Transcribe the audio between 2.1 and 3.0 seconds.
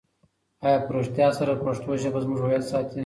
زموږ هویت ساتي؟